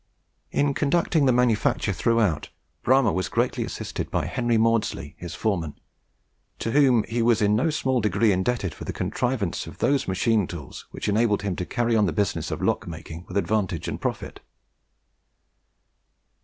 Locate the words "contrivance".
8.93-9.67